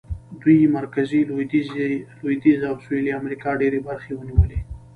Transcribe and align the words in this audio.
دوی 0.41 0.67
مرکزي، 0.77 1.19
لوېدیځه 2.21 2.63
او 2.71 2.75
سوېلي 2.85 3.11
امریکا 3.19 3.49
ډېرې 3.61 3.79
برخې 3.87 4.11
ونیولې. 4.15 4.59